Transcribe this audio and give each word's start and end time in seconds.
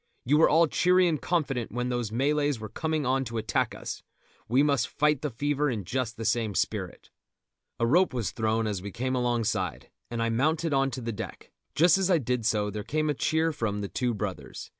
You 0.25 0.39
were 0.39 0.49
all 0.49 0.65
cheery 0.65 1.07
and 1.07 1.21
confident 1.21 1.71
when 1.71 1.89
those 1.89 2.11
Malays 2.11 2.59
were 2.59 2.69
coming 2.69 3.05
on 3.05 3.23
to 3.25 3.37
attack 3.37 3.75
us; 3.75 4.01
we 4.47 4.63
must 4.63 4.87
fight 4.87 5.21
the 5.21 5.29
fever 5.29 5.69
in 5.69 5.83
just 5.83 6.17
the 6.17 6.25
same 6.25 6.55
spirit." 6.55 7.11
A 7.79 7.85
rope 7.85 8.11
was 8.11 8.31
thrown 8.31 8.65
as 8.65 8.81
we 8.81 8.89
came 8.91 9.13
alongside, 9.15 9.91
and 10.09 10.19
I 10.23 10.29
mounted 10.29 10.73
on 10.73 10.89
to 10.89 11.01
the 11.01 11.11
deck; 11.13 11.51
just 11.75 11.99
as 11.99 12.09
I 12.09 12.17
did 12.17 12.47
so 12.47 12.71
there 12.71 12.83
came 12.83 13.11
a 13.11 13.13
cheer 13.13 13.53
from 13.53 13.81
The 13.81 13.89
Two 13.89 14.15
Brothers. 14.15 14.69